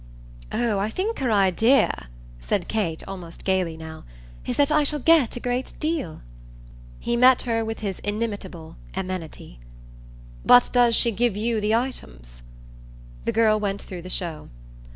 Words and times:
"Oh 0.51 0.79
I 0.79 0.89
think 0.89 1.19
her 1.19 1.31
idea," 1.31 2.07
said 2.39 2.67
Kate 2.67 3.07
almost 3.07 3.45
gaily 3.45 3.77
now, 3.77 4.03
"is 4.47 4.57
that 4.57 4.71
I 4.71 4.81
shall 4.81 4.97
get 4.97 5.35
a 5.35 5.39
great 5.39 5.73
deal." 5.79 6.23
He 6.99 7.15
met 7.15 7.43
her 7.43 7.63
with 7.63 7.81
his 7.81 7.99
inimitable 7.99 8.77
amenity. 8.95 9.59
"But 10.43 10.71
does 10.73 10.95
she 10.95 11.11
give 11.11 11.37
you 11.37 11.61
the 11.61 11.75
items?" 11.75 12.41
The 13.25 13.31
girl 13.31 13.59
went 13.59 13.79
through 13.79 14.01
the 14.01 14.09
show. 14.09 14.49